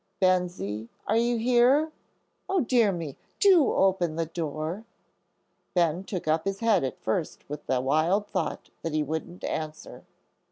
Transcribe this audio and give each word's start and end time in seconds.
"Bensie, 0.19 0.89
are 1.05 1.15
you 1.15 1.37
here? 1.37 1.91
O 2.49 2.61
dear 2.61 2.91
me! 2.91 3.19
Do 3.39 3.71
open 3.71 4.15
the 4.15 4.25
door." 4.25 4.83
Ben 5.75 6.03
took 6.05 6.27
up 6.27 6.45
his 6.45 6.57
head 6.59 6.83
at 6.83 6.97
first 6.97 7.47
with 7.47 7.67
the 7.67 7.79
wild 7.81 8.25
thought 8.25 8.71
that 8.81 8.93
he 8.95 9.03
wouldn't 9.03 9.43
answer. 9.43 10.03